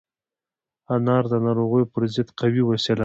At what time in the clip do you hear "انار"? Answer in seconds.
0.95-1.23